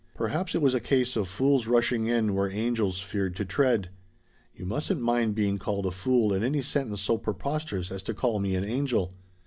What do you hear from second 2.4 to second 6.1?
angels feared to tread. You mustn't mind being called a